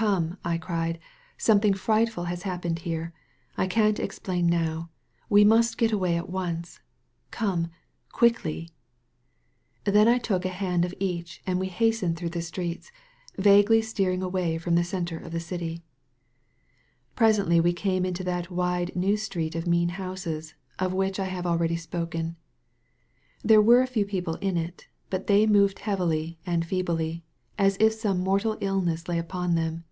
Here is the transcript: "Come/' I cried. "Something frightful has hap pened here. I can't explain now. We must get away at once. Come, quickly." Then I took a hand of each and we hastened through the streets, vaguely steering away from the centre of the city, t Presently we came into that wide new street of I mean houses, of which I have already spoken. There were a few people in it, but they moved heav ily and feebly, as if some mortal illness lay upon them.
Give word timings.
"Come/' 0.00 0.38
I 0.44 0.58
cried. 0.58 1.00
"Something 1.38 1.74
frightful 1.74 2.26
has 2.26 2.44
hap 2.44 2.62
pened 2.62 2.78
here. 2.80 3.12
I 3.56 3.66
can't 3.66 3.98
explain 3.98 4.46
now. 4.46 4.90
We 5.28 5.44
must 5.44 5.76
get 5.76 5.90
away 5.90 6.16
at 6.16 6.30
once. 6.30 6.78
Come, 7.32 7.72
quickly." 8.12 8.70
Then 9.82 10.06
I 10.06 10.18
took 10.18 10.44
a 10.44 10.50
hand 10.50 10.84
of 10.84 10.94
each 11.00 11.42
and 11.48 11.58
we 11.58 11.66
hastened 11.66 12.16
through 12.16 12.28
the 12.28 12.42
streets, 12.42 12.92
vaguely 13.38 13.82
steering 13.82 14.22
away 14.22 14.56
from 14.56 14.76
the 14.76 14.84
centre 14.84 15.18
of 15.18 15.32
the 15.32 15.40
city, 15.40 15.78
t 15.78 15.82
Presently 17.16 17.58
we 17.58 17.72
came 17.72 18.06
into 18.06 18.22
that 18.22 18.52
wide 18.52 18.94
new 18.94 19.16
street 19.16 19.56
of 19.56 19.66
I 19.66 19.70
mean 19.70 19.88
houses, 19.88 20.54
of 20.78 20.94
which 20.94 21.18
I 21.18 21.24
have 21.24 21.44
already 21.44 21.76
spoken. 21.76 22.36
There 23.42 23.60
were 23.60 23.80
a 23.82 23.88
few 23.88 24.04
people 24.04 24.36
in 24.36 24.56
it, 24.56 24.86
but 25.10 25.26
they 25.26 25.44
moved 25.44 25.80
heav 25.80 25.98
ily 25.98 26.38
and 26.46 26.64
feebly, 26.64 27.24
as 27.58 27.76
if 27.80 27.92
some 27.92 28.20
mortal 28.20 28.56
illness 28.60 29.08
lay 29.08 29.18
upon 29.18 29.56
them. 29.56 29.82